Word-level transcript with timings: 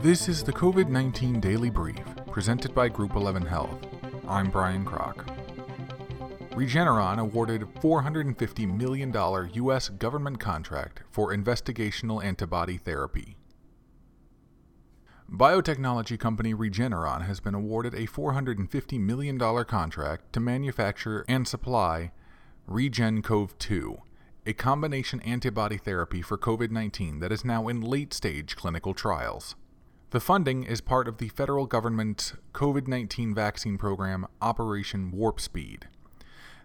This 0.00 0.28
is 0.28 0.44
the 0.44 0.52
COVID 0.52 0.88
19 0.88 1.40
Daily 1.40 1.70
Brief, 1.70 2.04
presented 2.30 2.72
by 2.72 2.88
Group 2.88 3.16
11 3.16 3.44
Health. 3.44 3.84
I'm 4.28 4.48
Brian 4.48 4.84
Kroc. 4.84 5.26
Regeneron 6.50 7.18
awarded 7.18 7.62
$450 7.62 8.78
million 8.78 9.12
U.S. 9.54 9.88
government 9.88 10.38
contract 10.38 11.02
for 11.10 11.34
investigational 11.34 12.22
antibody 12.22 12.76
therapy. 12.76 13.38
Biotechnology 15.28 16.16
company 16.16 16.54
Regeneron 16.54 17.26
has 17.26 17.40
been 17.40 17.56
awarded 17.56 17.94
a 17.94 18.06
$450 18.06 19.00
million 19.00 19.36
contract 19.64 20.32
to 20.32 20.38
manufacture 20.38 21.24
and 21.26 21.48
supply 21.48 22.12
REGEN-COV 22.68 23.58
2, 23.58 23.98
a 24.46 24.52
combination 24.52 25.20
antibody 25.22 25.76
therapy 25.76 26.22
for 26.22 26.38
COVID 26.38 26.70
19 26.70 27.18
that 27.18 27.32
is 27.32 27.44
now 27.44 27.66
in 27.66 27.80
late 27.80 28.14
stage 28.14 28.54
clinical 28.54 28.94
trials. 28.94 29.56
The 30.10 30.20
funding 30.20 30.62
is 30.62 30.80
part 30.80 31.06
of 31.06 31.18
the 31.18 31.28
federal 31.28 31.66
government's 31.66 32.32
COVID 32.54 32.88
19 32.88 33.34
vaccine 33.34 33.76
program, 33.76 34.26
Operation 34.40 35.10
Warp 35.10 35.38
Speed. 35.38 35.86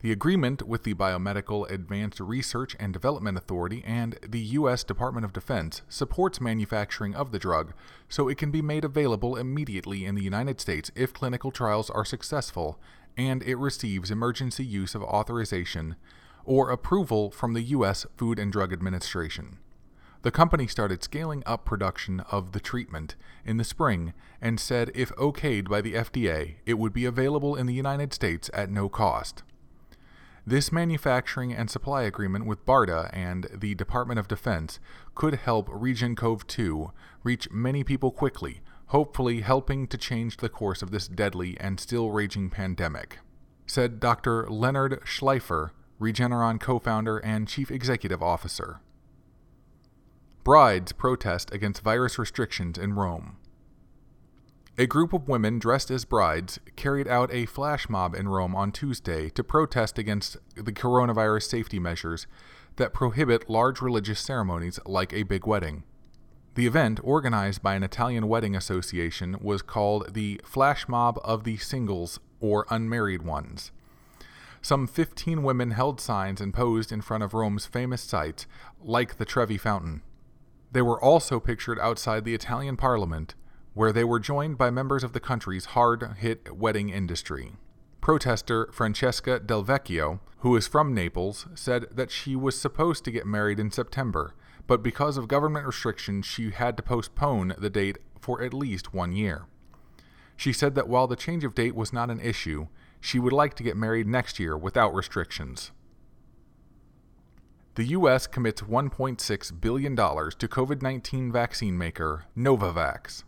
The 0.00 0.10
agreement 0.10 0.66
with 0.66 0.82
the 0.82 0.94
Biomedical 0.94 1.70
Advanced 1.70 2.18
Research 2.18 2.74
and 2.80 2.92
Development 2.92 3.38
Authority 3.38 3.84
and 3.86 4.18
the 4.28 4.40
U.S. 4.40 4.82
Department 4.82 5.24
of 5.24 5.32
Defense 5.32 5.82
supports 5.88 6.40
manufacturing 6.40 7.14
of 7.14 7.30
the 7.30 7.38
drug 7.38 7.74
so 8.08 8.26
it 8.26 8.38
can 8.38 8.50
be 8.50 8.60
made 8.60 8.84
available 8.84 9.36
immediately 9.36 10.04
in 10.04 10.16
the 10.16 10.24
United 10.24 10.60
States 10.60 10.90
if 10.96 11.12
clinical 11.12 11.52
trials 11.52 11.90
are 11.90 12.04
successful 12.04 12.80
and 13.16 13.44
it 13.44 13.54
receives 13.54 14.10
emergency 14.10 14.64
use 14.64 14.96
of 14.96 15.04
authorization 15.04 15.94
or 16.44 16.70
approval 16.70 17.30
from 17.30 17.52
the 17.52 17.62
U.S. 17.62 18.04
Food 18.16 18.40
and 18.40 18.50
Drug 18.50 18.72
Administration. 18.72 19.58
The 20.22 20.30
company 20.32 20.66
started 20.66 21.02
scaling 21.04 21.44
up 21.46 21.64
production 21.64 22.20
of 22.30 22.50
the 22.50 22.60
treatment 22.60 23.14
in 23.44 23.56
the 23.56 23.64
spring 23.64 24.14
and 24.40 24.58
said 24.58 24.90
if 24.94 25.14
okayed 25.14 25.68
by 25.68 25.80
the 25.80 25.94
FDA, 25.94 26.56
it 26.66 26.74
would 26.74 26.92
be 26.92 27.04
available 27.04 27.54
in 27.54 27.66
the 27.66 27.74
United 27.74 28.12
States 28.12 28.50
at 28.52 28.70
no 28.70 28.88
cost. 28.88 29.44
This 30.44 30.72
manufacturing 30.72 31.52
and 31.52 31.70
supply 31.70 32.02
agreement 32.02 32.46
with 32.46 32.64
BARDA 32.66 33.10
and 33.12 33.46
the 33.54 33.74
Department 33.74 34.18
of 34.18 34.28
Defense 34.28 34.80
could 35.14 35.34
help 35.34 35.68
REGEN-COV 35.70 36.46
2 36.46 36.90
reach 37.22 37.50
many 37.50 37.84
people 37.84 38.10
quickly, 38.10 38.60
hopefully 38.86 39.42
helping 39.42 39.86
to 39.86 39.98
change 39.98 40.38
the 40.38 40.48
course 40.48 40.82
of 40.82 40.90
this 40.90 41.06
deadly 41.06 41.56
and 41.60 41.78
still 41.78 42.10
raging 42.10 42.50
pandemic, 42.50 43.18
said 43.66 44.00
Dr. 44.00 44.48
Leonard 44.48 45.00
Schleifer, 45.04 45.70
Regeneron 46.00 46.58
co 46.58 46.78
founder 46.78 47.18
and 47.18 47.46
chief 47.46 47.70
executive 47.70 48.22
officer. 48.22 48.80
Brides 50.48 50.92
protest 50.92 51.52
against 51.52 51.82
virus 51.82 52.18
restrictions 52.18 52.78
in 52.78 52.94
Rome. 52.94 53.36
A 54.78 54.86
group 54.86 55.12
of 55.12 55.28
women 55.28 55.58
dressed 55.58 55.90
as 55.90 56.06
brides 56.06 56.58
carried 56.74 57.06
out 57.06 57.30
a 57.30 57.44
flash 57.44 57.90
mob 57.90 58.14
in 58.14 58.28
Rome 58.28 58.56
on 58.56 58.72
Tuesday 58.72 59.28
to 59.28 59.44
protest 59.44 59.98
against 59.98 60.38
the 60.54 60.72
coronavirus 60.72 61.42
safety 61.42 61.78
measures 61.78 62.26
that 62.76 62.94
prohibit 62.94 63.50
large 63.50 63.82
religious 63.82 64.20
ceremonies 64.20 64.80
like 64.86 65.12
a 65.12 65.24
big 65.24 65.46
wedding. 65.46 65.82
The 66.54 66.66
event, 66.66 66.98
organized 67.04 67.62
by 67.62 67.74
an 67.74 67.82
Italian 67.82 68.26
wedding 68.26 68.56
association, 68.56 69.36
was 69.42 69.60
called 69.60 70.14
the 70.14 70.40
Flash 70.46 70.88
Mob 70.88 71.20
of 71.24 71.44
the 71.44 71.58
Singles 71.58 72.20
or 72.40 72.64
Unmarried 72.70 73.20
Ones. 73.20 73.70
Some 74.62 74.86
15 74.86 75.42
women 75.42 75.72
held 75.72 76.00
signs 76.00 76.40
and 76.40 76.54
posed 76.54 76.90
in 76.90 77.02
front 77.02 77.22
of 77.22 77.34
Rome's 77.34 77.66
famous 77.66 78.00
sites, 78.00 78.46
like 78.82 79.18
the 79.18 79.26
Trevi 79.26 79.58
Fountain. 79.58 80.00
They 80.70 80.82
were 80.82 81.02
also 81.02 81.40
pictured 81.40 81.78
outside 81.80 82.24
the 82.24 82.34
Italian 82.34 82.76
parliament 82.76 83.34
where 83.74 83.92
they 83.92 84.04
were 84.04 84.18
joined 84.18 84.58
by 84.58 84.70
members 84.70 85.04
of 85.04 85.12
the 85.12 85.20
country's 85.20 85.66
hard 85.66 86.16
hit 86.18 86.54
wedding 86.56 86.88
industry. 86.88 87.52
Protester 88.00 88.68
Francesca 88.72 89.38
Del 89.38 89.64
Vecchio, 89.64 90.20
who 90.38 90.56
is 90.56 90.66
from 90.66 90.94
Naples, 90.94 91.46
said 91.54 91.86
that 91.92 92.10
she 92.10 92.34
was 92.34 92.60
supposed 92.60 93.04
to 93.04 93.10
get 93.10 93.26
married 93.26 93.60
in 93.60 93.70
September, 93.70 94.34
but 94.66 94.82
because 94.82 95.16
of 95.16 95.28
government 95.28 95.66
restrictions, 95.66 96.26
she 96.26 96.50
had 96.50 96.76
to 96.76 96.82
postpone 96.82 97.54
the 97.58 97.70
date 97.70 97.98
for 98.20 98.42
at 98.42 98.52
least 98.52 98.92
one 98.92 99.12
year. 99.12 99.46
She 100.36 100.52
said 100.52 100.74
that 100.74 100.88
while 100.88 101.06
the 101.06 101.16
change 101.16 101.44
of 101.44 101.54
date 101.54 101.74
was 101.74 101.92
not 101.92 102.10
an 102.10 102.20
issue, 102.20 102.68
she 103.00 103.18
would 103.18 103.32
like 103.32 103.54
to 103.54 103.62
get 103.62 103.76
married 103.76 104.06
next 104.06 104.38
year 104.38 104.56
without 104.56 104.94
restrictions. 104.94 105.72
The 107.78 107.94
U.S. 107.94 108.26
commits 108.26 108.62
$1.6 108.62 109.60
billion 109.60 109.94
to 109.94 110.02
COVID 110.02 110.82
19 110.82 111.30
vaccine 111.30 111.78
maker 111.78 112.24
Novavax. 112.36 113.22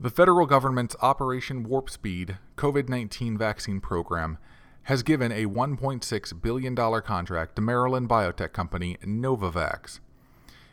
The 0.00 0.10
federal 0.10 0.44
government's 0.46 0.96
Operation 1.00 1.62
Warp 1.62 1.88
Speed 1.88 2.38
COVID 2.56 2.88
19 2.88 3.38
vaccine 3.38 3.80
program 3.80 4.38
has 4.90 5.04
given 5.04 5.30
a 5.30 5.46
$1.6 5.46 6.42
billion 6.42 6.74
contract 6.74 7.54
to 7.54 7.62
Maryland 7.62 8.08
biotech 8.08 8.52
company 8.52 8.96
Novavax. 9.04 10.00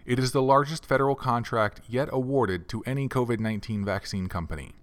It 0.04 0.18
is 0.18 0.32
the 0.32 0.42
largest 0.42 0.88
federal 0.88 1.14
contract 1.14 1.82
yet 1.88 2.10
awarded 2.12 2.68
to 2.70 2.82
any 2.88 3.08
COVID 3.10 3.40
19 3.40 3.86
vaccine 3.86 4.28
company. 4.28 4.74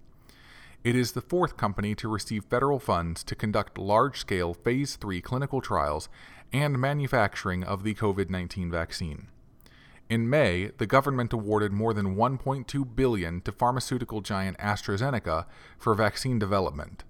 It 0.81 0.95
is 0.95 1.11
the 1.11 1.21
fourth 1.21 1.57
company 1.57 1.93
to 1.95 2.07
receive 2.07 2.45
federal 2.45 2.79
funds 2.79 3.21
to 3.25 3.35
conduct 3.35 3.77
large 3.77 4.17
scale 4.17 4.53
Phase 4.53 4.95
3 4.95 5.19
clinical 5.19 5.59
trials 5.59 6.07
and 6.53 6.79
manufacturing 6.79 7.65
of 7.65 7.83
the 7.83 7.93
COVID 7.93 8.29
19 8.29 8.71
vaccine. 8.71 9.27
In 10.09 10.29
May, 10.29 10.71
the 10.77 10.87
government 10.87 11.33
awarded 11.33 11.73
more 11.73 11.93
than 11.93 12.15
1.2 12.15 12.95
billion 12.95 13.41
to 13.41 13.51
pharmaceutical 13.51 14.21
giant 14.21 14.57
AstraZeneca 14.57 15.45
for 15.77 15.93
vaccine 15.95 16.39
development. 16.39 17.03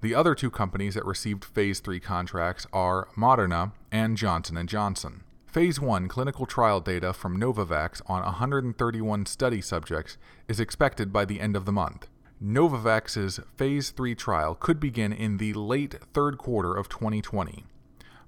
The 0.00 0.16
other 0.16 0.34
two 0.34 0.50
companies 0.50 0.94
that 0.94 1.06
received 1.06 1.44
phase 1.44 1.78
3 1.78 2.00
contracts 2.00 2.66
are 2.72 3.06
Moderna 3.16 3.72
and 3.92 4.16
Johnson 4.16 4.66
& 4.66 4.66
Johnson. 4.66 5.22
Phase 5.46 5.78
1 5.78 6.08
clinical 6.08 6.46
trial 6.46 6.80
data 6.80 7.12
from 7.12 7.38
Novavax 7.38 8.02
on 8.06 8.24
131 8.24 9.26
study 9.26 9.60
subjects 9.60 10.18
is 10.48 10.58
expected 10.58 11.12
by 11.12 11.24
the 11.24 11.40
end 11.40 11.54
of 11.54 11.64
the 11.64 11.72
month. 11.72 12.08
Novavax's 12.42 13.38
phase 13.56 13.90
3 13.90 14.16
trial 14.16 14.56
could 14.56 14.80
begin 14.80 15.12
in 15.12 15.36
the 15.36 15.52
late 15.52 15.94
third 16.12 16.38
quarter 16.38 16.74
of 16.74 16.88
2020. 16.88 17.64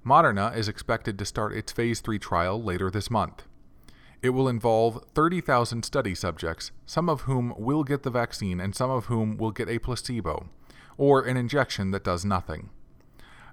Moderna 0.05 0.55
is 0.55 0.69
expected 0.69 1.19
to 1.19 1.25
start 1.25 1.51
its 1.51 1.73
phase 1.73 1.99
3 1.99 2.17
trial 2.17 2.61
later 2.63 2.89
this 2.89 3.11
month. 3.11 3.43
It 4.21 4.29
will 4.29 4.47
involve 4.47 5.03
30,000 5.13 5.83
study 5.83 6.15
subjects, 6.15 6.71
some 6.85 7.09
of 7.09 7.21
whom 7.21 7.53
will 7.57 7.83
get 7.83 8.03
the 8.03 8.09
vaccine 8.09 8.61
and 8.61 8.73
some 8.73 8.89
of 8.89 9.07
whom 9.07 9.35
will 9.35 9.51
get 9.51 9.67
a 9.67 9.79
placebo, 9.79 10.47
or 10.97 11.21
an 11.21 11.35
injection 11.35 11.91
that 11.91 12.05
does 12.05 12.23
nothing. 12.23 12.69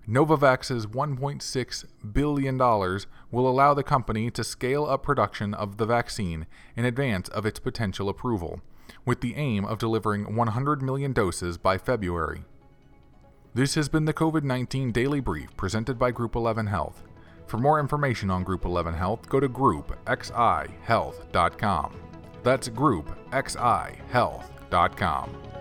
Novavax's 0.09 0.87
$1.6 0.87 1.85
billion 2.13 2.57
will 2.57 3.49
allow 3.49 3.75
the 3.75 3.83
company 3.83 4.31
to 4.31 4.45
scale 4.45 4.85
up 4.85 5.03
production 5.03 5.55
of 5.55 5.79
the 5.79 5.87
vaccine 5.87 6.47
in 6.77 6.85
advance 6.85 7.29
of 7.31 7.45
its 7.47 7.59
potential 7.59 8.09
approval, 8.09 8.61
with 9.05 9.21
the 9.21 9.35
aim 9.37 9.65
of 9.65 9.79
delivering 9.79 10.37
100 10.37 10.83
million 10.83 11.13
doses 11.13 11.59
by 11.59 11.79
February. 11.79 12.45
This 13.55 13.75
has 13.75 13.89
been 13.89 14.07
the 14.07 14.15
COVID 14.15 14.45
19 14.45 14.93
Daily 14.93 15.21
Brief 15.21 15.57
presented 15.57 15.99
by 15.99 16.11
Group 16.11 16.37
11 16.37 16.69
Health. 16.69 17.03
For 17.47 17.59
more 17.59 17.81
information 17.81 18.31
on 18.31 18.45
Group 18.45 18.65
11 18.65 18.95
Health, 18.95 19.29
go 19.29 19.41
to 19.41 19.49
groupxihealth.com. 19.49 21.97
That's 22.43 22.69
groupxihealth.com. 22.69 25.52